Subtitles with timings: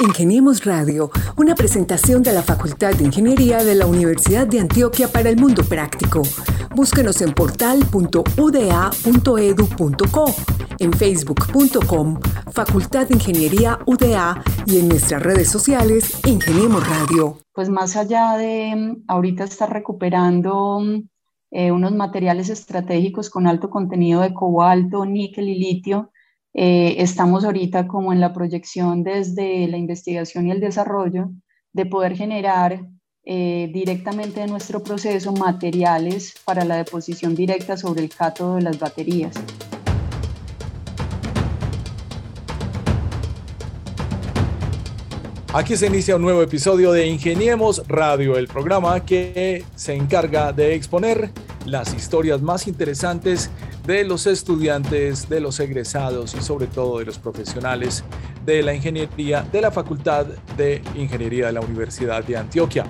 [0.00, 5.28] Ingeniemos Radio, una presentación de la Facultad de Ingeniería de la Universidad de Antioquia para
[5.28, 6.22] el Mundo Práctico.
[6.74, 10.24] Búsquenos en portal.uda.edu.co,
[10.78, 12.20] en facebook.com,
[12.50, 17.38] Facultad de Ingeniería UDA y en nuestras redes sociales, Ingeniemos Radio.
[17.52, 21.08] Pues más allá de mm, ahorita estar recuperando mm,
[21.52, 26.10] eh, unos materiales estratégicos con alto contenido de cobalto, níquel y litio,
[26.56, 31.30] eh, estamos ahorita como en la proyección desde la investigación y el desarrollo
[31.72, 32.86] de poder generar
[33.24, 38.78] eh, directamente de nuestro proceso materiales para la deposición directa sobre el cátodo de las
[38.78, 39.34] baterías.
[45.52, 50.74] Aquí se inicia un nuevo episodio de Ingeniemos Radio, el programa que se encarga de
[50.74, 51.30] exponer
[51.64, 53.50] las historias más interesantes
[53.86, 58.02] de los estudiantes, de los egresados y sobre todo de los profesionales
[58.44, 62.86] de la ingeniería de la Facultad de Ingeniería de la Universidad de Antioquia.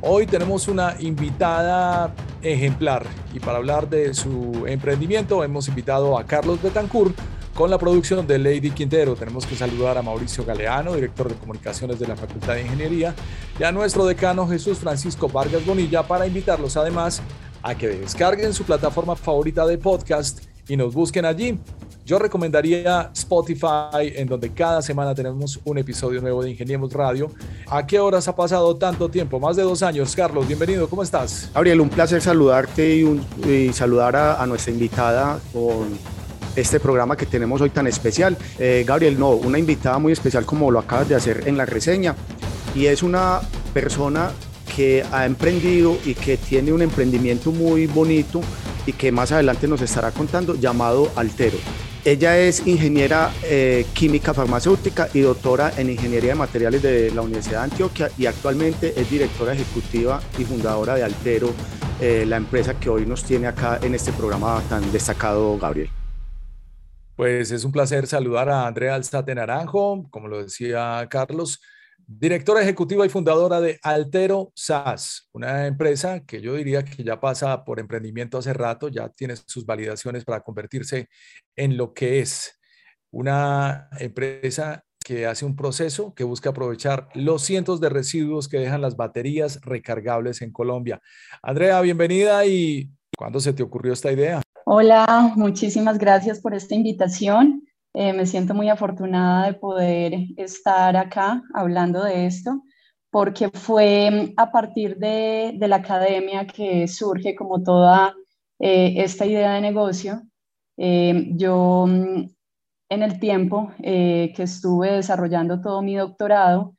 [0.00, 6.62] Hoy tenemos una invitada ejemplar y para hablar de su emprendimiento hemos invitado a Carlos
[6.62, 7.14] Betancourt
[7.54, 9.14] con la producción de Lady Quintero.
[9.16, 13.14] Tenemos que saludar a Mauricio Galeano, director de comunicaciones de la Facultad de Ingeniería,
[13.58, 17.20] y a nuestro decano Jesús Francisco Vargas Bonilla para invitarlos además
[17.62, 21.58] a que descarguen su plataforma favorita de podcast y nos busquen allí.
[22.10, 27.30] Yo recomendaría Spotify, en donde cada semana tenemos un episodio nuevo de Ingeniemos Radio.
[27.68, 29.38] ¿A qué horas ha pasado tanto tiempo?
[29.38, 30.16] Más de dos años.
[30.16, 31.50] Carlos, bienvenido, ¿cómo estás?
[31.54, 33.06] Gabriel, un placer saludarte
[33.46, 35.96] y, saludar a, nuestra invitada con
[36.56, 38.36] este programa que tenemos hoy tan especial.
[38.58, 42.16] Eh, Gabriel, no, una invitada muy especial como lo acabas de hacer en la reseña.
[42.74, 43.40] Y es una
[43.72, 44.32] persona
[44.80, 48.40] que ha emprendido y que tiene un emprendimiento muy bonito
[48.86, 51.58] y que más adelante nos estará contando, llamado Altero.
[52.02, 57.58] Ella es ingeniera eh, química farmacéutica y doctora en ingeniería de materiales de la Universidad
[57.58, 61.52] de Antioquia y actualmente es directora ejecutiva y fundadora de Altero,
[62.00, 65.90] eh, la empresa que hoy nos tiene acá en este programa tan destacado, Gabriel.
[67.16, 71.60] Pues es un placer saludar a Andrea Alzate Naranjo, como lo decía Carlos,
[72.12, 77.64] Directora ejecutiva y fundadora de Altero SAS, una empresa que yo diría que ya pasa
[77.64, 81.08] por emprendimiento hace rato, ya tiene sus validaciones para convertirse
[81.54, 82.58] en lo que es
[83.12, 88.80] una empresa que hace un proceso que busca aprovechar los cientos de residuos que dejan
[88.80, 91.00] las baterías recargables en Colombia.
[91.44, 94.42] Andrea, bienvenida y ¿cuándo se te ocurrió esta idea?
[94.64, 97.69] Hola, muchísimas gracias por esta invitación.
[97.94, 102.62] Eh, me siento muy afortunada de poder estar acá hablando de esto,
[103.10, 108.14] porque fue a partir de, la academia que surge como toda
[108.60, 110.22] eh, esta idea de negocio.
[110.76, 112.30] Eh, yo mm,
[112.90, 116.74] en el tiempo que estuve desarrollando todo mi doctorado,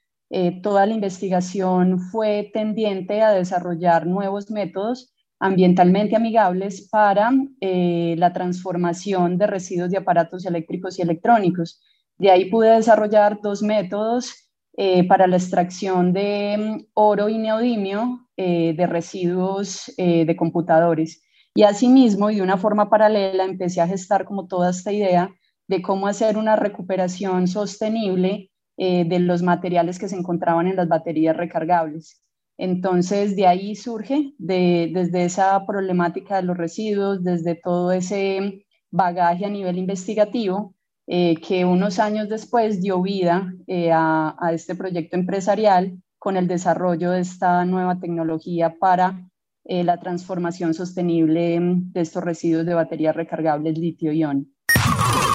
[0.64, 9.40] toda la investigación fue tendiente a desarrollar nuevos métodos ambientalmente amigables para eh, la transformación
[9.40, 11.82] de residuos de aparatos eléctricos y electrónicos.
[12.20, 18.30] De ahí pude desarrollar dos métodos eh, para la extracción de mm, oro y neodimio
[18.38, 21.24] eh, de residuos de computadores.
[21.56, 25.32] Y asimismo, y de una forma paralela, empecé a gestar como toda esta idea
[25.68, 31.36] de cómo hacer una recuperación sostenible de los materiales que se encontraban en las baterías
[31.36, 32.22] recargables.
[32.62, 39.50] Entonces, de ahí surge, desde esa problemática de los residuos, desde todo ese bagaje a
[39.50, 40.76] nivel investigativo,
[41.08, 47.10] eh, que unos años después dio vida eh, a, este proyecto empresarial con el desarrollo
[47.10, 49.28] de esta nueva tecnología para
[49.66, 54.54] eh, la transformación sostenible de estos residuos de baterías recargables litio-ion.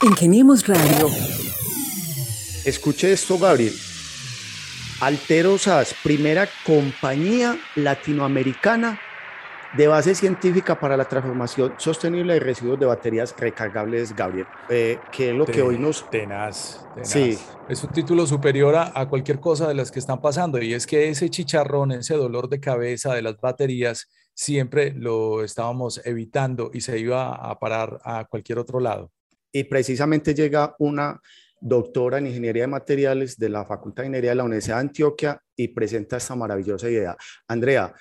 [0.05, 1.09] Ingeniemos Radio.
[2.65, 3.73] Escuche esto, Gabriel.
[5.01, 8.99] Alterosas, primera compañía latinoamericana
[9.77, 15.31] de base científica para la transformación sostenible de residuos de baterías recargables, Gabriel, eh, que
[15.31, 16.09] es lo que hoy nos...
[16.09, 17.11] Tenaz, tenaz.
[17.11, 17.39] Sí.
[17.69, 21.11] Es un título superior a, cualquier cosa de las que están pasando y es que
[21.11, 26.99] ese chicharrón, ese dolor de cabeza de las baterías, siempre lo estábamos evitando y se
[26.99, 29.13] iba a parar a cualquier otro lado.
[29.53, 31.21] Y precisamente llega una
[31.61, 35.43] doctora en Ingeniería de Materiales de la Facultad de Ingeniería de la Universidad de Antioquia
[35.57, 37.17] y presenta esta maravillosa idea.
[37.49, 37.95] Andrea,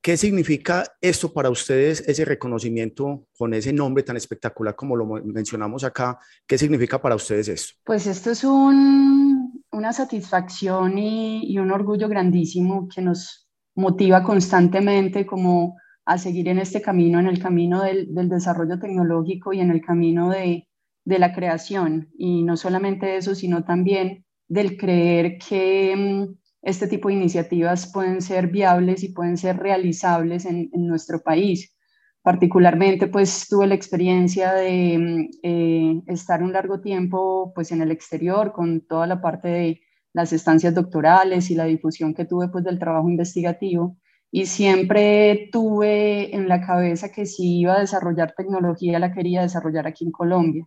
[0.00, 5.84] ¿qué significa esto para ustedes, ese reconocimiento con ese nombre tan espectacular como lo mencionamos
[5.84, 6.18] acá?
[6.46, 7.74] ¿Qué significa para ustedes esto?
[7.84, 15.76] Pues esto es una satisfacción y, un orgullo grandísimo que nos motiva constantemente como
[16.06, 20.30] a seguir en este camino, en el camino del desarrollo tecnológico y en el camino
[20.30, 20.66] de,
[21.04, 27.08] de la creación y no solamente eso, sino también del creer que mm, este tipo
[27.08, 31.74] de iniciativas pueden ser viables y pueden ser realizables en, nuestro país.
[32.22, 37.90] Particularmente, pues tuve la experiencia de mm, eh, estar un largo tiempo pues, en el
[37.90, 39.80] exterior con toda la parte de
[40.12, 43.96] las estancias doctorales y la difusión que tuve pues, del trabajo investigativo.
[44.32, 49.86] Y siempre tuve en la cabeza que si iba a desarrollar tecnología, la quería desarrollar
[49.86, 50.66] aquí en Colombia.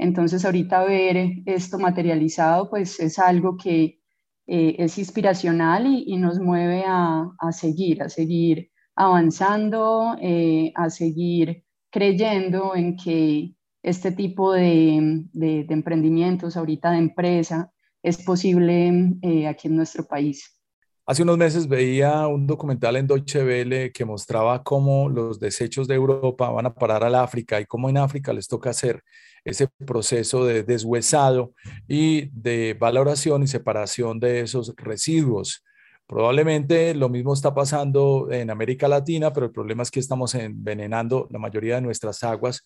[0.00, 4.00] Entonces, ahorita ver esto materializado, pues es algo que
[4.46, 12.74] eh, es inspiracional y, nos mueve a, seguir, a seguir avanzando, eh, a seguir creyendo
[12.74, 17.70] en que este tipo de, de emprendimientos, ahorita de empresa,
[18.02, 20.56] es posible eh, aquí en nuestro país.
[21.04, 25.96] Hace unos meses veía un documental en Deutsche Welle que mostraba cómo los desechos de
[25.96, 29.02] Europa van a parar al África y cómo en África les toca hacer
[29.44, 31.52] ese proceso de deshuesado
[31.88, 35.64] y de valoración y separación de esos residuos.
[36.06, 41.28] Probablemente lo mismo está pasando en América Latina, pero el problema es que estamos envenenando
[41.30, 42.64] la mayoría de nuestras aguas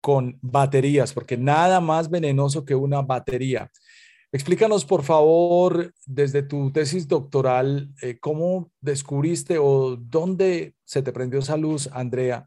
[0.00, 3.70] con baterías, porque nada más venenoso que una batería.
[4.32, 11.38] Explícanos, por favor, desde tu tesis doctoral, eh, cómo descubriste o dónde se te prendió
[11.38, 12.44] esa luz, Andrea,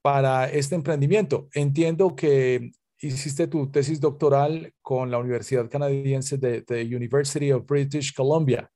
[0.00, 1.48] para este emprendimiento.
[1.54, 2.70] Entiendo que
[3.02, 8.70] hiciste tu tesis doctoral con la Universidad Canadiense de, University of British Columbia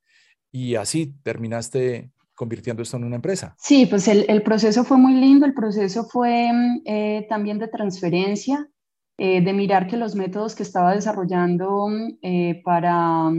[0.50, 3.54] y así terminaste convirtiendo esto en una empresa.
[3.58, 6.50] Sí, pues el, proceso fue muy lindo, el proceso fue
[6.84, 8.68] eh, también de transferencia.
[9.18, 11.88] Eh, de mirar que los métodos que estaba desarrollando
[12.20, 13.32] eh, para,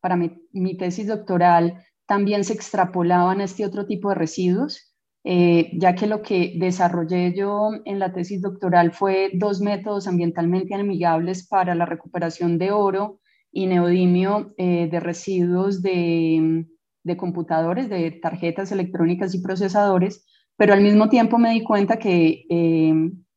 [0.00, 4.94] para mi, tesis doctoral también se extrapolaban a este otro tipo de residuos,
[5.28, 10.74] eh, ya que lo que desarrollé yo en la tesis doctoral fue dos métodos ambientalmente
[10.74, 13.18] amigables para la recuperación de oro
[13.50, 16.66] y neodimio de residuos de,
[17.02, 20.26] de computadores, de tarjetas electrónicas y procesadores,
[20.56, 22.44] pero al mismo tiempo me di cuenta que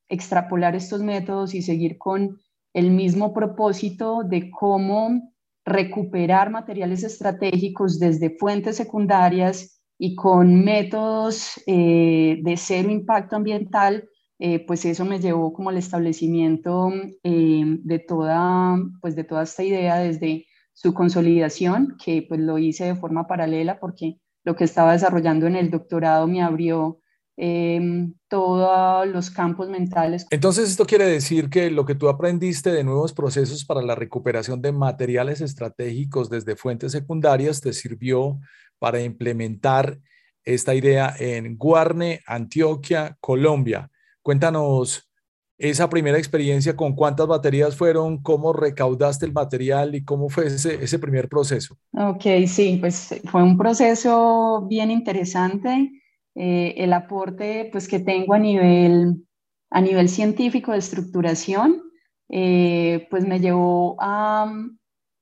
[0.10, 2.38] extrapolar estos métodos y seguir con
[2.74, 5.32] el mismo propósito de cómo
[5.66, 14.10] recuperar materiales estratégicos desde fuentes secundarias y con métodos eh, de cero impacto ambiental,
[14.40, 16.90] eh, pues eso me llevó como al establecimiento
[17.24, 22.86] eh, de, toda, pues de toda esta idea desde su consolidación, que pues lo hice
[22.86, 27.02] de forma paralela porque lo que estaba desarrollando en el doctorado me abrió
[27.42, 30.28] Em, todos los campos mentales.
[30.30, 34.62] Entonces, esto quiere decir que lo que tú aprendiste de nuevos procesos para la recuperación
[34.62, 38.42] de materiales estratégicos desde fuentes secundarias te sirvió
[38.80, 40.00] para implementar
[40.44, 43.92] esta idea en Guarne, Antioquia, Colombia.
[44.22, 45.10] Cuéntanos
[45.58, 50.82] esa primera experiencia, con cuántas baterías fueron, cómo recaudaste el material y cómo fue ese,
[50.82, 51.78] ese primer proceso.
[51.92, 55.92] Ok, sí, pues fue un proceso bien interesante
[56.36, 59.28] eh, el aporte pues, que tengo a nivel,
[59.70, 61.82] a nivel científico de estructuración,
[62.30, 64.50] eh, pues me llevó a,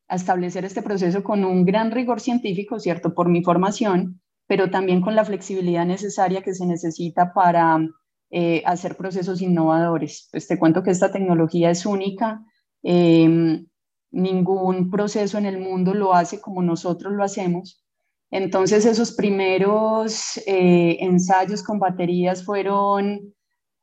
[0.07, 3.13] a, establecer este proceso con un gran rigor científico, ¿cierto?
[3.13, 7.79] Por mi formación, pero también con la flexibilidad necesaria que se necesita para
[8.29, 10.29] eh, hacer procesos innovadores.
[10.31, 12.43] Pues te cuento que esta tecnología es única.
[12.83, 13.67] Em,
[14.11, 17.83] ningún proceso en el mundo lo hace como nosotros lo hacemos.
[18.31, 23.33] Entonces esos primeros eh, ensayos con baterías fueron,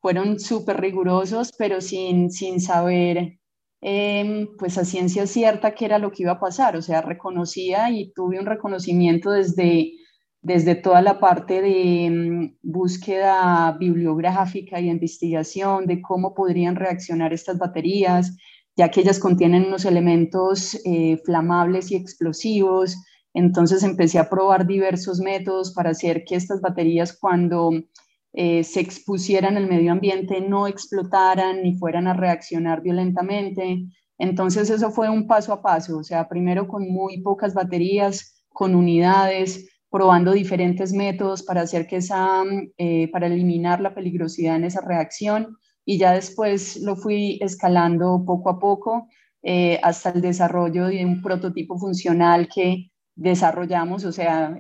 [0.00, 3.38] fueron súper rigurosos, pero sin, sin saber
[3.85, 6.76] em, pues a ciencia cierta qué era lo que iba a pasar.
[6.76, 9.93] O sea, reconocía y tuve un reconocimiento desde,
[10.43, 17.59] desde toda la parte de em, búsqueda bibliográfica y investigación de cómo podrían reaccionar estas
[17.59, 18.37] baterías,
[18.76, 22.97] ya que ellas contienen unos elementos eh, flamables y explosivos
[23.35, 27.71] entonces empecé a probar diversos métodos para hacer que estas baterías cuando
[28.37, 33.85] eh, se expusieran al medio ambiente no explotaran ni fueran a reaccionar violentamente.
[34.19, 38.75] Entonces eso fue un paso a paso, o sea, primero con muy pocas baterías, con
[38.75, 42.43] unidades, probando diferentes métodos para hacer que esa,
[42.76, 48.50] eh, para eliminar la peligrosidad en esa reacción y ya después lo fui escalando poco
[48.50, 49.07] a poco
[49.45, 54.59] eh, hasta el desarrollo de un prototipo funcional que desarrollamos, o sea,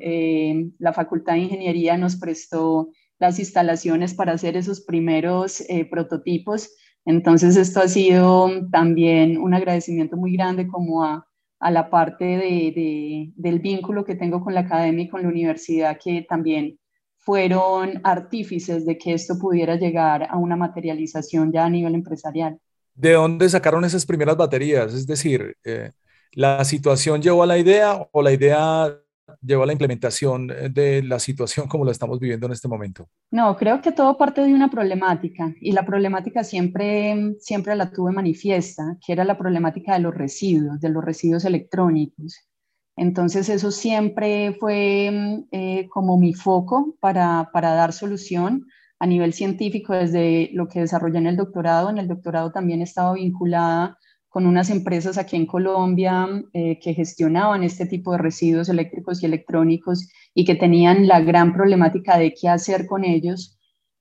[0.78, 6.70] la Facultad de Ingeniería nos prestó las instalaciones para hacer esos primeros eh, prototipos.
[7.04, 11.26] Entonces, esto ha sido también un agradecimiento muy grande como a,
[11.60, 15.98] a la parte de, del vínculo que tengo con la academia y con la universidad,
[16.02, 16.78] que también
[17.16, 22.58] fueron artífices de que esto pudiera llegar a una materialización ya a nivel empresarial.
[22.94, 24.92] ¿De dónde sacaron esas primeras baterías?
[24.94, 25.90] Es decir, eh,
[26.34, 28.98] ¿La situación llevó a la idea o la idea
[29.40, 33.08] llevó a la implementación de la situación como la estamos viviendo en este momento?
[33.30, 38.12] No, creo que todo parte de una problemática y la problemática siempre, siempre la tuve
[38.12, 42.48] manifiesta, que era la problemática de los residuos, de los residuos electrónicos.
[42.96, 48.66] Entonces eso siempre fue eh, como mi foco para, para dar solución
[49.00, 51.90] a nivel científico desde lo que desarrollé en el doctorado.
[51.90, 53.98] En el doctorado también estaba vinculada
[54.34, 59.26] con unas empresas aquí en Colombia eh, que gestionaban este tipo de residuos eléctricos y
[59.26, 63.56] electrónicos y que tenían la gran problemática de qué hacer con ellos.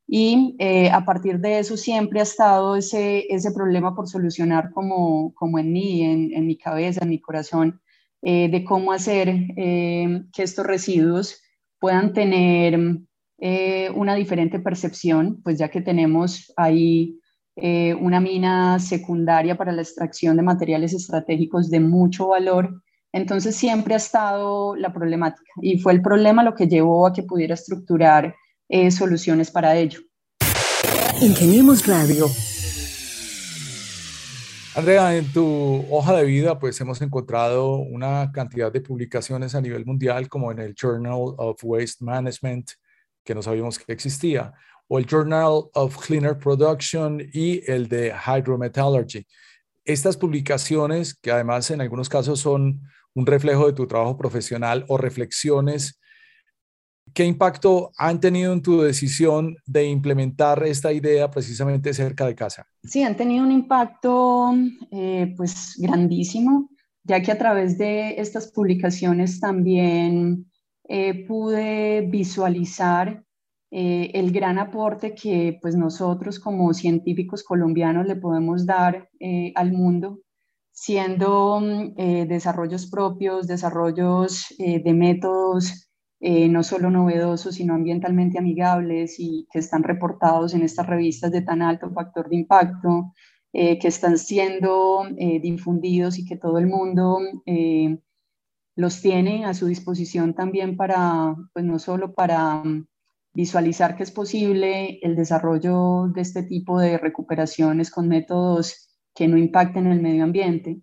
[0.07, 5.35] Y eh, a partir de eso siempre ha estado ese, ese problema por solucionar como,
[5.35, 7.79] como en mí, en, en mi cabeza, en mi corazón,
[8.23, 11.43] eh, de cómo hacer que estos residuos
[11.77, 12.79] puedan tener
[13.93, 17.19] una diferente percepción, pues ya que tenemos ahí
[17.55, 22.81] eh, una mina secundaria para la extracción de materiales estratégicos de mucho valor.
[23.11, 27.23] Entonces siempre ha estado la problemática y fue el problema lo que llevó a que
[27.23, 28.35] pudiera estructurar
[28.69, 29.99] eh, soluciones para ello.
[31.21, 32.27] Ingeniemos Radio.
[34.75, 39.85] Andrea, en tu hoja de vida, pues hemos encontrado una cantidad de publicaciones a nivel
[39.85, 42.71] mundial, como en el Journal of Waste Management,
[43.23, 44.51] que no sabíamos que existía,
[44.87, 49.25] o el Journal of Cleaner Production y el de Hydrometallurgy.
[49.85, 52.81] Estas publicaciones, que además en algunos casos son
[53.13, 55.99] un reflejo de tu trabajo profesional o reflexiones,
[57.13, 62.65] ¿qué impacto han tenido en tu decisión de implementar esta idea precisamente cerca de casa?
[62.83, 64.53] Sí, han tenido un impacto
[64.91, 66.69] eh, pues grandísimo,
[67.03, 70.49] ya que a través de estas publicaciones también
[70.87, 73.22] eh, pude visualizar
[73.75, 79.73] eh, el gran aporte que pues nosotros como científicos colombianos le podemos dar eh, al
[79.73, 80.19] mundo,
[80.71, 85.89] siendo mm, eh, desarrollos propios, desarrollos de métodos
[86.19, 91.61] no solo novedosos, sino ambientalmente amigables y que están reportados en estas revistas de tan
[91.61, 93.11] alto factor de impacto,
[93.51, 95.05] que están siendo
[95.41, 97.19] difundidos y que todo el mundo
[98.77, 102.85] los tiene a su disposición también para, pues no solo para mm,
[103.33, 109.37] visualizar que es posible el desarrollo de este tipo de recuperaciones con métodos que no
[109.37, 110.81] impacten el medio ambiente.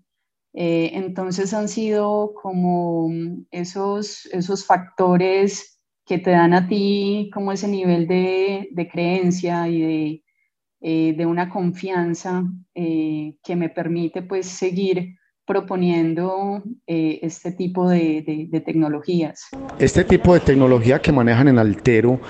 [0.53, 3.09] Eh, entonces han sido como
[3.51, 9.81] esos, esos factores que te dan a ti como ese nivel de, de creencia y
[9.81, 10.25] de,
[10.81, 12.43] eh, de una confianza
[12.75, 15.20] eh, que me permite pues seguir
[15.51, 19.49] proponiendo eh, este tipo de, de, tecnologías.
[19.81, 22.21] Este tipo de tecnología que manejan en Altero,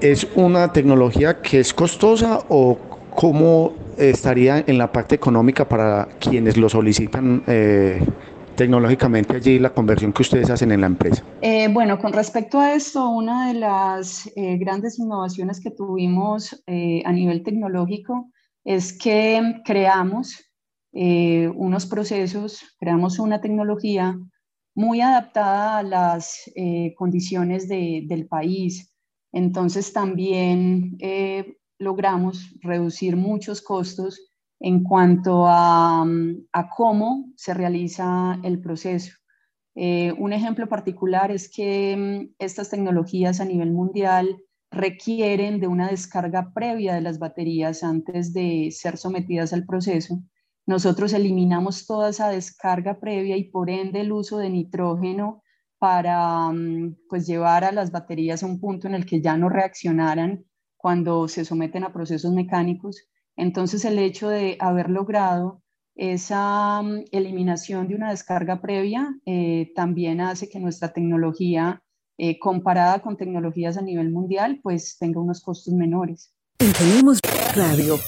[0.00, 2.78] ¿es una tecnología que es costosa o
[3.14, 7.42] cómo estaría en la parte económica para quienes lo solicitan?
[7.46, 8.02] Eh,
[8.56, 11.22] tecnológicamente allí la conversión que ustedes hacen en la empresa?
[11.42, 17.42] Eh, bueno, con respecto a esto, una de las grandes innovaciones que tuvimos a nivel
[17.42, 18.30] tecnológico
[18.64, 20.51] es que creamos
[20.92, 24.18] eh, unos procesos, creamos una tecnología
[24.74, 28.94] muy adaptada a las eh, condiciones del país.
[29.32, 36.04] Entonces también eh, logramos reducir muchos costos en cuanto a,
[36.52, 39.12] a cómo se realiza el proceso.
[39.74, 44.36] un ejemplo particular es que mm, estas tecnologías a nivel mundial
[44.70, 50.22] requieren de una descarga previa de las baterías antes de ser sometidas al proceso
[50.66, 55.42] nosotros eliminamos toda esa descarga previa y por ende el uso de nitrógeno
[55.78, 59.48] para mm, pues llevar a las baterías a un punto en el que ya no
[59.48, 60.44] reaccionaran
[60.76, 63.08] cuando se someten a procesos mecánicos.
[63.36, 65.62] Entonces el hecho de haber logrado
[65.96, 71.82] esa mm, eliminación de una descarga previa eh, también hace que nuestra tecnología
[72.18, 76.32] eh, comparada con tecnologías a nivel mundial pues tenga unos costos menores.
[76.58, 77.18] Tenemos
[77.56, 77.98] radio.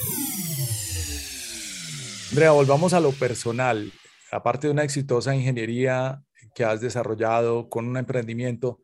[2.35, 3.93] Andrea, volvamos a lo personal.
[4.33, 6.21] Aparte de una exitosa ingeniería
[6.53, 8.81] que has desarrollado con un emprendimiento,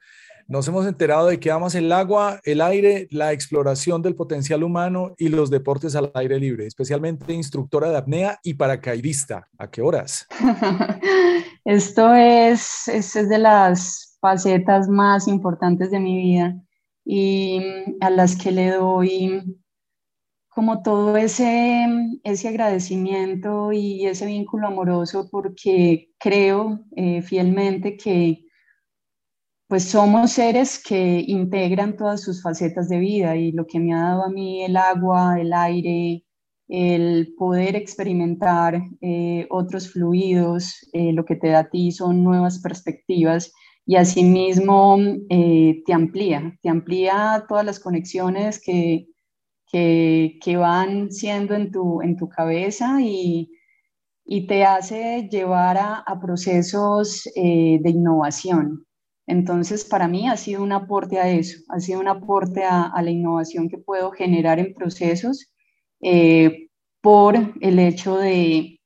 [0.46, 5.16] nos hemos enterado de que amas el agua, el aire, la exploración del potencial humano
[5.18, 9.48] y los deportes al aire libre, especialmente instructora de apnea y paracaidista.
[9.58, 10.28] ¿A qué horas?
[11.64, 16.54] Esto es, es, es de las facetas más importantes de mi vida
[17.04, 17.60] y
[18.00, 19.42] a las que le doy
[20.60, 21.86] como todo ese,
[22.22, 28.44] ese agradecimiento y ese vínculo amoroso porque creo eh, fielmente que
[29.68, 34.02] pues somos seres que integran todas sus facetas de vida y lo que me ha
[34.02, 36.26] dado a mí el agua, el aire,
[36.68, 42.58] el poder experimentar eh, otros fluidos, eh, lo que te da a ti son nuevas
[42.58, 43.50] perspectivas
[43.86, 44.98] y asimismo
[45.30, 49.06] te amplía, te amplía todas las conexiones que,
[49.72, 53.50] que, van siendo en tu, en tu cabeza y,
[54.24, 58.86] y te hace llevar a, a procesos de innovación.
[59.26, 63.02] Entonces, para mí ha sido un aporte a eso, ha sido un aporte a, a
[63.02, 65.52] la innovación que puedo generar en procesos
[66.00, 66.68] eh,
[67.00, 68.80] por el hecho de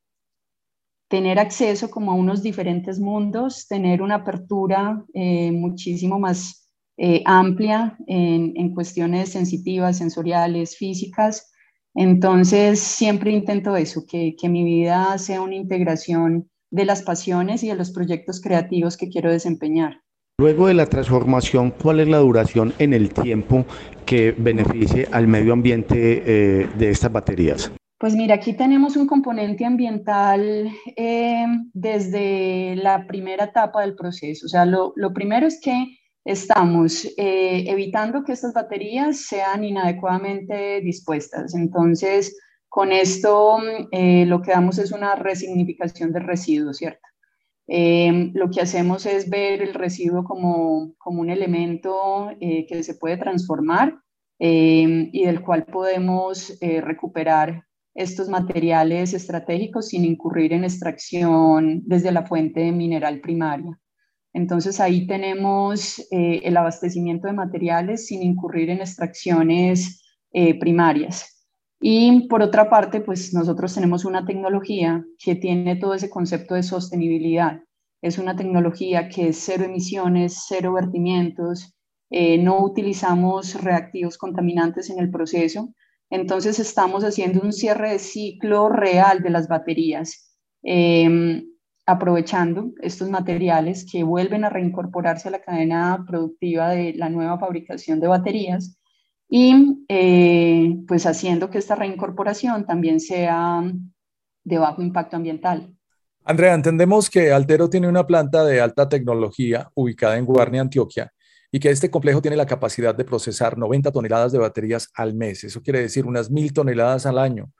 [1.07, 6.64] tener acceso como a unos diferentes mundos, tener una apertura eh, muchísimo más
[6.97, 11.51] eh, amplia en, en, cuestiones sensitivas, sensoriales, físicas.
[11.93, 17.67] Entonces, siempre intento eso, que, que mi vida sea una integración de las pasiones y
[17.67, 20.01] de los proyectos creativos que quiero desempeñar.
[20.37, 23.65] Luego de la transformación, ¿cuál es la duración en el tiempo
[24.05, 27.71] que beneficie al medio ambiente eh, de estas baterías?
[27.97, 34.45] Pues mira, aquí tenemos un componente ambiental eh, desde la primera etapa del proceso.
[34.45, 40.81] O sea, lo, lo primero es que estamos eh, evitando que estas baterías sean inadecuadamente
[40.81, 41.55] dispuestas.
[41.55, 47.07] Entonces, con esto lo que damos es una resignificación del residuo, ¿cierto?
[47.67, 52.95] Eh, lo que hacemos es ver el residuo como, como un elemento eh, que se
[52.95, 53.99] puede transformar
[54.39, 57.63] eh, y del cual podemos recuperar
[57.95, 63.79] estos materiales estratégicos sin incurrir en extracción desde la fuente mineral primaria.
[64.35, 70.03] Entonces ahí tenemos el abastecimiento de materiales sin incurrir en extracciones
[70.59, 71.35] primarias.
[71.79, 76.63] Y por otra parte, pues nosotros tenemos una tecnología que tiene todo ese concepto de
[76.63, 77.61] sostenibilidad.
[78.01, 81.75] Es una tecnología que es cero emisiones, cero vertimientos,
[82.09, 85.73] eh, no utilizamos reactivos contaminantes en el proceso.
[86.09, 91.45] Entonces estamos haciendo un cierre de ciclo real de las baterías, em,
[91.85, 97.99] aprovechando estos materiales que vuelven a reincorporarse a la cadena productiva de la nueva fabricación
[97.99, 98.79] de baterías
[99.29, 103.63] y eh, pues haciendo que esta reincorporación también sea
[104.43, 105.75] de bajo impacto ambiental.
[106.23, 111.11] Andrea, entendemos que Altero tiene una planta de alta tecnología ubicada en Guarnia, Antioquia,
[111.51, 115.43] y que este complejo tiene la capacidad de procesar 90 toneladas de baterías al mes.
[115.43, 117.51] Eso quiere decir unas mil toneladas al año,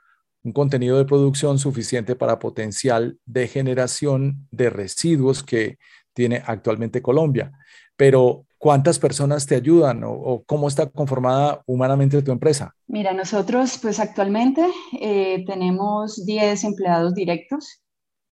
[0.46, 5.78] un contenido de producción suficiente para potencial de generación de residuos que
[6.14, 7.52] tiene actualmente Colombia.
[7.98, 12.74] Pero ¿Cuántas personas te ayudan o, cómo está conformada humanamente tu empresa?
[12.88, 14.66] Mira, nosotros pues actualmente
[15.00, 17.84] eh, tenemos 10 empleados directos.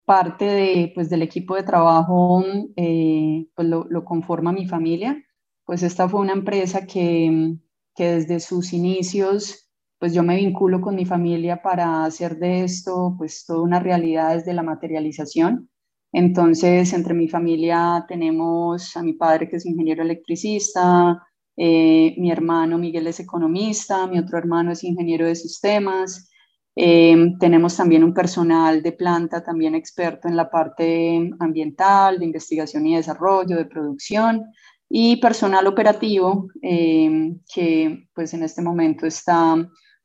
[0.05, 2.43] Parte de, pues, del equipo de trabajo
[2.75, 5.19] eh, pues lo, lo, conforma mi familia.
[5.65, 7.55] Pues esta fue una empresa que,
[7.95, 9.68] que desde sus inicios
[9.99, 14.35] pues yo me vinculo con mi familia para hacer de esto pues toda una realidad
[14.35, 15.69] desde la materialización.
[16.11, 21.21] Entonces, entre mi familia tenemos a mi padre que es ingeniero electricista,
[21.55, 26.31] eh, mi hermano Miguel es economista, mi otro hermano es ingeniero de sistemas.
[26.75, 32.87] Eh, tenemos también un personal de planta, también experto en la parte ambiental, de investigación
[32.87, 34.45] y desarrollo, de producción,
[34.89, 39.55] y personal operativo eh, que pues en este momento está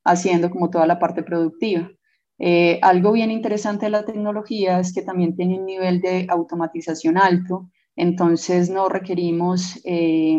[0.05, 1.91] haciendo como toda la parte productiva.
[2.39, 7.17] Eh, algo bien interesante de la tecnología es que también tiene un nivel de automatización
[7.17, 10.37] alto, entonces no requerimos eh,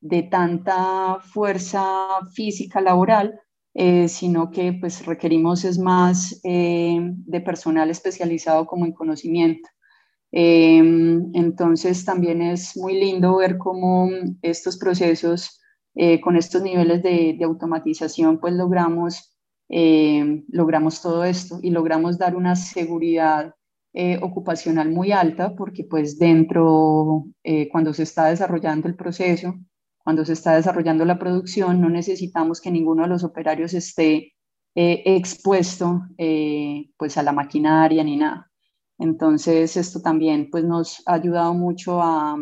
[0.00, 1.84] de tanta fuerza
[2.32, 3.38] física laboral,
[3.74, 9.68] eh, sino que pues requerimos es más de personal especializado como en conocimiento.
[10.32, 14.08] entonces también es muy lindo ver cómo
[14.42, 15.60] estos procesos
[16.22, 22.34] con estos niveles de, de automatización pues logramos eh, logramos todo esto y logramos dar
[22.36, 23.54] una seguridad
[23.92, 29.54] eh, ocupacional muy alta porque pues dentro, eh, cuando se está desarrollando el proceso,
[29.98, 34.32] cuando se está desarrollando la producción, no necesitamos que ninguno de los operarios esté
[34.74, 36.02] expuesto
[36.96, 38.48] pues a la maquinaria ni nada.
[38.98, 42.36] Entonces esto también pues nos ha ayudado mucho a,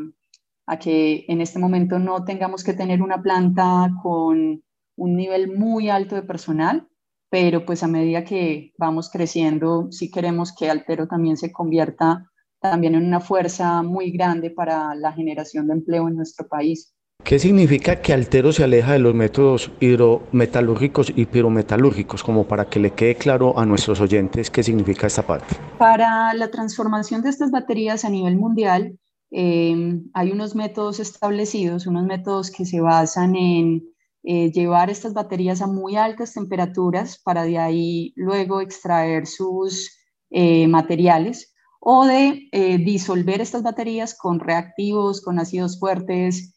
[0.67, 4.63] a que en este momento no tengamos que tener una planta con
[4.97, 6.89] un nivel muy alto de personal,
[7.31, 12.95] pero pues a medida que vamos creciendo, sí queremos que Altero también se convierta también
[12.95, 16.93] en una fuerza muy grande para la generación de empleo en nuestro país.
[17.25, 22.23] ¿Qué significa que Altero se aleja de los métodos hidrometalúrgicos y pirometalúrgicos?
[22.23, 25.57] Como para que le quede claro a nuestros oyentes qué significa esta parte.
[25.79, 28.99] Para la transformación de estas baterías a nivel mundial,
[29.31, 33.85] eh, hay unos métodos establecidos, unos métodos que se basan en
[34.23, 39.91] eh, llevar estas baterías a muy altas temperaturas para de ahí luego extraer sus
[40.31, 42.49] eh, materiales o de
[42.85, 46.53] disolver estas baterías con reactivos, con ácidos fuertes,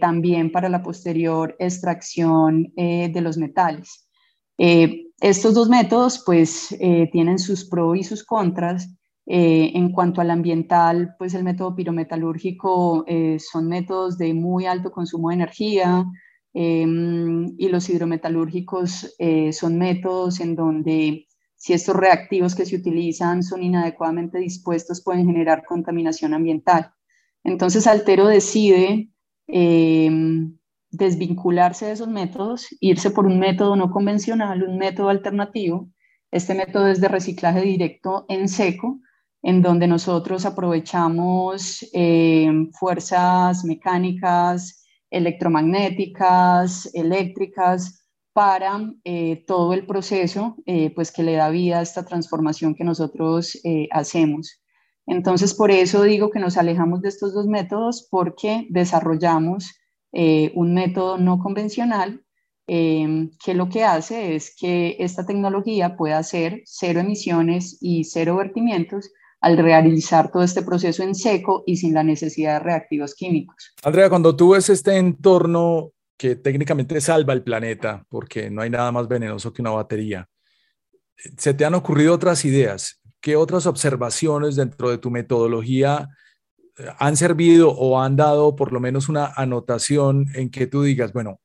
[0.00, 4.08] también para la posterior extracción de los metales.
[4.56, 6.74] estos dos métodos pues
[7.12, 8.88] tienen sus pros y sus contras
[9.32, 14.90] eh, en cuanto al ambiental, pues el método pirometalúrgico eh, son métodos de muy alto
[14.90, 16.04] consumo de energía
[16.52, 23.44] em, y los hidrometalúrgicos eh, son métodos en donde si estos reactivos que se utilizan
[23.44, 26.92] son inadecuadamente dispuestos pueden generar contaminación ambiental.
[27.44, 29.10] Entonces Altero decide
[29.46, 30.58] em,
[30.90, 35.88] desvincularse de esos métodos, irse por un método no convencional, un método alternativo.
[36.32, 38.98] Este método es de reciclaje directo en seco,
[39.42, 47.96] en donde nosotros aprovechamos eh, fuerzas mecánicas, electromagnéticas, eléctricas,
[48.32, 52.84] para eh, todo el proceso eh, pues que le da vida a esta transformación que
[52.84, 53.58] nosotros
[53.90, 54.62] hacemos.
[55.04, 59.74] Entonces, por eso digo que nos alejamos de estos dos métodos porque desarrollamos
[60.12, 62.24] un método no convencional
[62.66, 69.10] que lo que hace es que esta tecnología pueda hacer cero emisiones y cero vertimientos
[69.40, 73.72] al realizar todo este proceso en seco y sin la necesidad de reactivos químicos.
[73.82, 78.92] Andrea, cuando tú ves este entorno que técnicamente salva el planeta, porque no hay nada
[78.92, 80.28] más venenoso que una batería,
[81.16, 83.00] ¿se te han ocurrido otras ideas?
[83.20, 86.08] ¿Qué otras observaciones dentro de tu metodología
[86.76, 91.14] eh, han servido o han dado por lo menos una anotación en que tú digas,
[91.14, 91.40] bueno,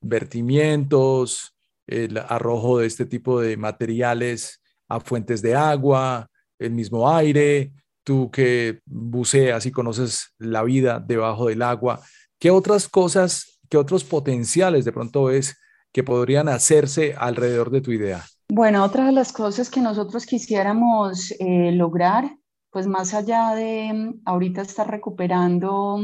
[0.00, 1.54] vertimientos,
[1.86, 7.72] el arrojo de este tipo de materiales a fuentes de agua, el mismo aire,
[8.04, 12.00] tú que buceas y conoces la vida debajo del agua,
[12.38, 15.58] ¿qué otras cosas, qué otros potenciales de pronto ves
[15.92, 18.24] que podrían hacerse alrededor de tu idea?
[18.50, 22.34] Bueno, otra de las cosas que nosotros quisiéramos eh, lograr,
[22.70, 25.98] pues más allá de ahorita estar recuperando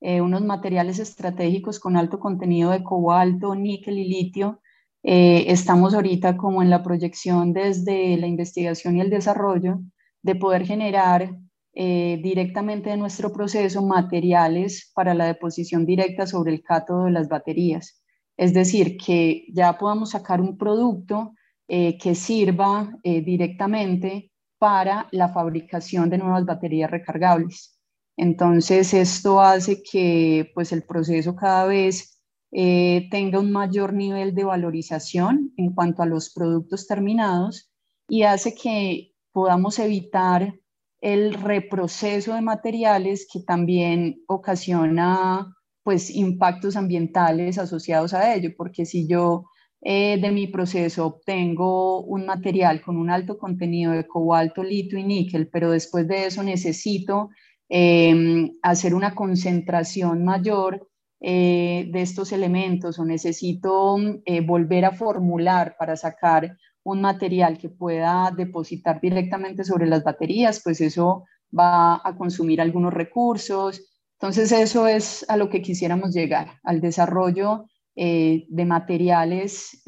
[0.00, 4.60] eh, unos materiales estratégicos con alto contenido de cobalto, níquel y litio,
[5.02, 9.80] eh, estamos ahorita como en la proyección desde la investigación y el desarrollo
[10.22, 11.34] de poder generar
[11.72, 17.28] eh, directamente de nuestro proceso materiales para la deposición directa sobre el cátodo de las
[17.28, 18.02] baterías.
[18.36, 21.32] Es decir, que ya podamos sacar un producto
[21.68, 27.78] eh, que sirva directamente para la fabricación de nuevas baterías recargables.
[28.16, 32.19] Entonces, esto hace que pues, el proceso cada vez
[32.52, 37.70] eh, tenga un mayor nivel de valorización en cuanto a los productos terminados
[38.08, 40.54] y hace que podamos evitar
[41.00, 49.06] el reproceso de materiales que también ocasiona pues impactos ambientales asociados a ello, porque si
[49.08, 49.44] yo
[49.80, 55.04] eh, de mi proceso obtengo un material con un alto contenido de cobalto, litio y
[55.04, 57.30] níquel, pero después de eso necesito
[57.68, 60.89] em, hacer una concentración mayor
[61.22, 67.68] eh, de estos elementos o necesito eh, volver a formular para sacar un material que
[67.68, 73.82] pueda depositar directamente sobre las baterías, pues eso va a consumir algunos recursos.
[74.18, 79.82] Entonces eso es a lo que quisiéramos llegar, al desarrollo eh, de materiales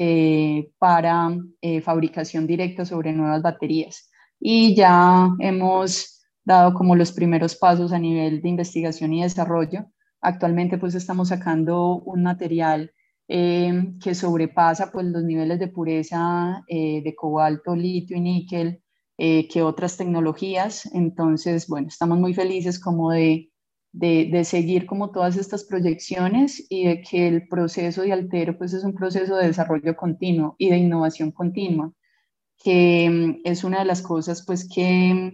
[0.78, 1.34] para
[1.82, 4.10] fabricación directa sobre nuevas baterías.
[4.38, 9.86] Y ya hemos dado como los primeros pasos a nivel de investigación y desarrollo
[10.22, 12.92] Actualmente pues estamos sacando un material
[13.28, 18.82] eh, que sobrepasa pues los niveles de pureza eh, de cobalto, litio y níquel
[19.18, 20.86] eh, que otras tecnologías.
[20.94, 23.50] Entonces, bueno, estamos muy felices como de,
[23.92, 28.84] de, seguir como todas estas proyecciones y de que el proceso de Altero pues es
[28.84, 31.92] un proceso de desarrollo continuo y de innovación continua,
[32.62, 35.32] que mm, es una de las cosas pues que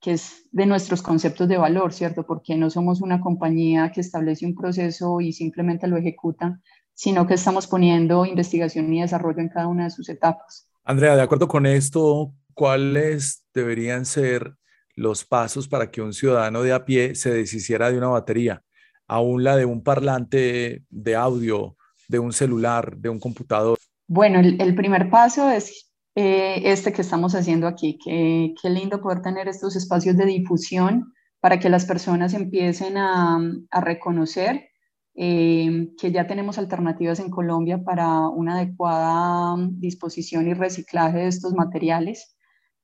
[0.00, 2.24] que es de nuestros conceptos de valor, ¿cierto?
[2.24, 6.60] Porque no somos una compañía que establece un proceso y simplemente lo ejecuta,
[6.94, 10.68] sino que estamos poniendo investigación y desarrollo en cada una de sus etapas.
[10.84, 14.54] Andrea, de acuerdo con esto, ¿cuáles deberían ser
[14.94, 18.62] los pasos para que un ciudadano de a pie se deshiciera de una batería,
[19.06, 21.76] aún la de un parlante de audio,
[22.08, 23.78] de un celular, de un computador?
[24.06, 25.87] Bueno, el, el primer paso es
[26.20, 27.96] eh, este que estamos haciendo aquí.
[28.04, 33.38] Qué, qué lindo poder tener estos espacios de difusión para que las personas empiecen a,
[33.70, 34.68] reconocer
[35.14, 41.54] eh, que ya tenemos alternativas en Colombia para una adecuada disposición y reciclaje de estos
[41.54, 42.36] materiales.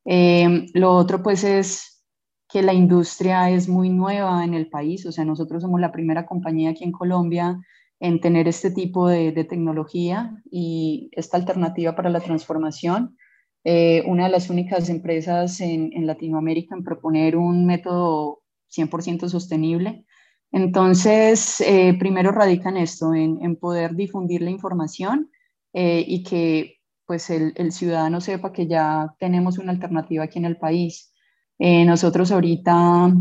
[0.05, 2.05] Eh, lo otro pues es
[2.49, 6.25] que la industria es muy nueva en el país, o sea, nosotros somos la primera
[6.25, 7.59] compañía aquí en Colombia
[7.99, 13.17] en tener este tipo de, tecnología y esta alternativa para la transformación.
[13.65, 20.05] Eh, una de las únicas empresas en, Latinoamérica en proponer un método 100% sostenible.
[20.53, 25.31] Entonces, eh, primero radica en esto, en, poder difundir la información
[25.73, 30.47] eh, y que pues el, el, ciudadano sepa que ya tenemos una alternativa aquí en
[30.47, 31.13] el país.
[31.59, 33.13] nosotros ahorita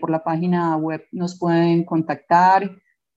[0.00, 2.70] por la página web nos pueden contactar,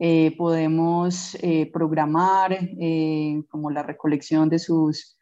[0.05, 5.17] eh, podemos eh, programar eh, como la recolección de sus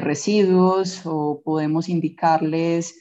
[0.00, 3.00] residuos o podemos indicarles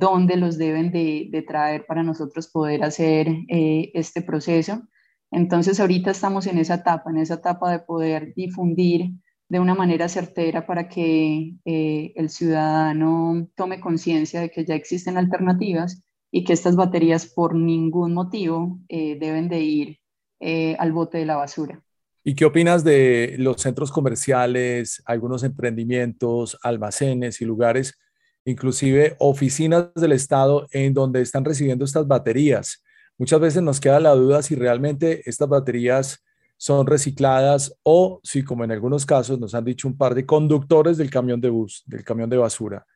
[0.00, 4.82] dónde los deben de, traer para nosotros poder hacer este proceso.
[5.30, 9.10] Entonces ahorita estamos en esa etapa, en esa etapa de poder difundir
[9.48, 16.02] de una manera certera para que el ciudadano tome conciencia de que ya existen alternativas
[16.30, 19.98] y que estas baterías por ningún motivo deben de ir
[20.40, 21.82] eh, al bote de la basura.
[22.28, 27.98] ¿Y qué opinas de los centros comerciales, algunos emprendimientos, almacenes y lugares,
[28.44, 32.84] inclusive oficinas del Estado en donde están recibiendo estas baterías?
[33.16, 36.22] Muchas veces nos queda la duda si realmente estas baterías
[36.58, 40.98] son recicladas o si, como en algunos casos nos han dicho un par de conductores
[40.98, 42.86] del camión de bus, del camión de basura,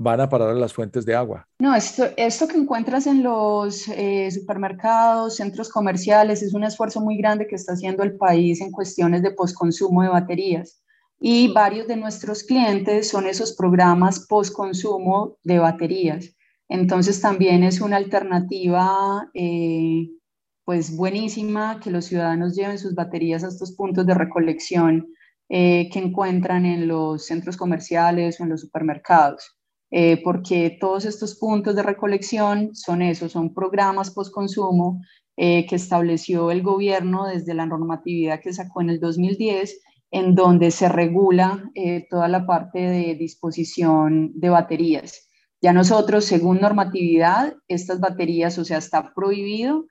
[0.00, 1.44] van a parar a las fuentes de agua.
[1.58, 7.16] No, esto, esto que encuentras en los eh, supermercados, centros comerciales, es un esfuerzo muy
[7.16, 10.84] grande que está haciendo el país en cuestiones de postconsumo de baterías.
[11.18, 16.32] Y varios de nuestros clientes son esos programas postconsumo de baterías.
[16.68, 20.10] Entonces también es una alternativa eh,
[20.64, 25.08] pues buenísima que los ciudadanos lleven sus baterías a estos puntos de recolección
[25.48, 29.57] eh, que encuentran en los centros comerciales o en los supermercados.
[29.90, 35.00] Eh, porque todos estos puntos de recolección son esos, son programas post-consumo
[35.36, 40.70] eh, que estableció el gobierno desde la normatividad que sacó en el 2010, en donde
[40.70, 45.28] se regula eh, toda la parte de disposición de baterías.
[45.62, 49.86] Ya nosotros, según normatividad, estas baterías, o sea, está prohibido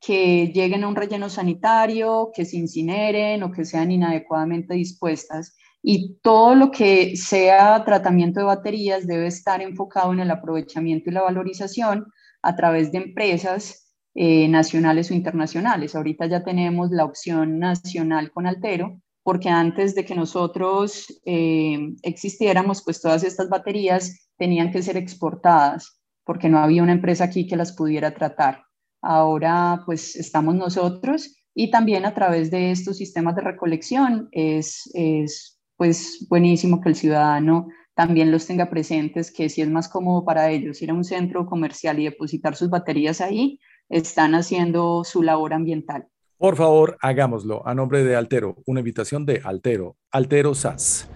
[0.00, 6.18] que lleguen a un relleno sanitario, que se incineren o que sean inadecuadamente dispuestas y
[6.22, 11.22] todo lo que sea tratamiento de baterías debe estar enfocado en el aprovechamiento y la
[11.22, 12.06] valorización
[12.40, 15.96] a través de empresas eh, nacionales o internacionales.
[15.96, 22.82] Ahorita ya tenemos la opción nacional con Altero, porque antes de que nosotros eh, existiéramos,
[22.84, 27.56] pues todas estas baterías tenían que ser exportadas, porque no había una empresa aquí que
[27.56, 28.64] las pudiera tratar.
[29.00, 35.58] Ahora pues estamos nosotros y también a través de estos sistemas de recolección es, es
[35.82, 40.48] pues buenísimo que el ciudadano también los tenga presentes, que si es más cómodo para
[40.48, 45.52] ellos ir a un centro comercial y depositar sus baterías ahí, están haciendo su labor
[45.52, 46.06] ambiental.
[46.38, 47.66] Por favor, hagámoslo.
[47.66, 51.10] A nombre de Altero, una invitación de Altero, Altero SAS.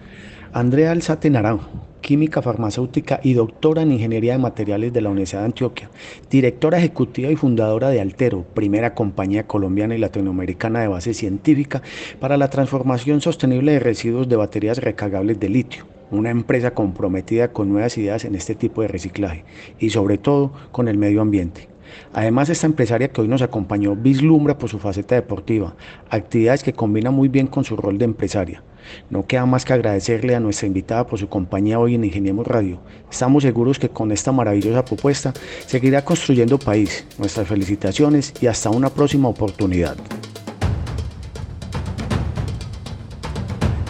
[0.57, 1.69] Andrea Alzate Naranjo,
[2.01, 5.91] química farmacéutica y doctora en ingeniería de materiales de la Universidad de Antioquia,
[6.31, 11.83] directora ejecutiva y fundadora de Altero, primera compañía colombiana y latinoamericana de base científica
[12.19, 17.69] para la transformación sostenible de residuos de baterías recargables de litio, una empresa comprometida con
[17.69, 19.45] nuevas ideas en este tipo de reciclaje
[19.77, 21.67] y sobre todo con el medio ambiente.
[22.13, 25.75] Además, esta empresaria que hoy nos acompañó vislumbra por su faceta deportiva,
[26.09, 28.63] actividades que combinan muy bien con su rol de empresaria.
[29.09, 32.79] No queda más que agradecerle a nuestra invitada por su compañía hoy en Ingeniemos Radio.
[33.11, 35.33] Estamos seguros que con esta maravillosa propuesta
[35.65, 37.05] seguirá construyendo país.
[37.17, 39.97] Nuestras felicitaciones y hasta una próxima oportunidad.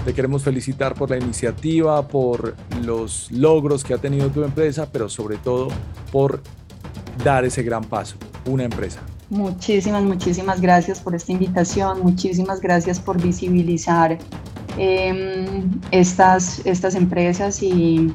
[0.07, 5.09] Te queremos felicitar por la iniciativa, por los logros que ha tenido tu empresa, pero
[5.09, 5.67] sobre todo
[6.13, 6.41] por
[7.23, 9.01] dar ese gran paso, una empresa.
[9.29, 14.17] Muchísimas, muchísimas gracias por esta invitación, muchísimas gracias por visibilizar
[14.77, 18.13] Em, estas, estas empresas y,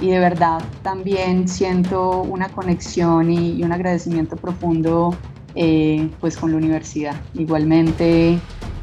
[0.00, 5.14] y, de verdad también siento una conexión y, un agradecimiento profundo
[5.54, 7.14] eh, pues con la universidad.
[7.34, 8.38] Igualmente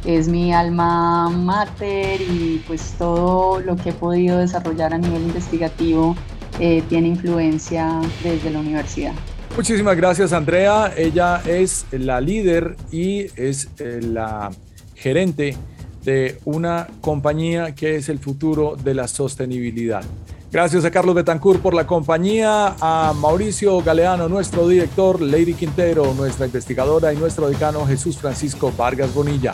[0.06, 6.16] es mi alma mater y pues todo lo que he podido desarrollar a nivel investigativo
[6.60, 9.14] eh, tiene influencia desde la universidad.
[9.56, 10.94] Muchísimas gracias Andrea.
[10.96, 14.52] Ella es la líder y es eh, la
[14.96, 15.58] gerente
[16.04, 20.04] de una compañía que es el futuro de la sostenibilidad.
[20.52, 26.48] Gracias a Carlos Betancourt por la compañía, a Mauricio Galeano, nuestro director, Lady Quintero, nuestra
[26.48, 29.54] investigadora y nuestro decano Jesús Francisco Vargas Bonilla.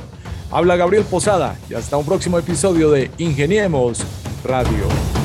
[0.51, 4.05] Habla Gabriel Posada y hasta un próximo episodio de Ingeniemos
[4.45, 5.24] Radio.